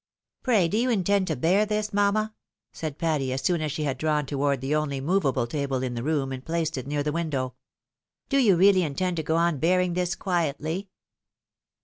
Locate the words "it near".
6.75-7.03